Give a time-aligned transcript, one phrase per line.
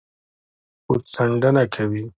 [0.87, 2.03] ګوتڅنډنه کوي